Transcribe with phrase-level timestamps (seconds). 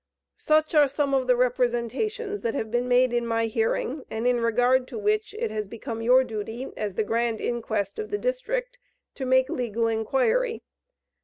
[0.39, 4.39] Such are some of the representations that have been made in my hearing, and in
[4.41, 8.79] regard to which, it has become your duty, as the Grand Inquest of the District,
[9.13, 10.63] to make legal inquiry.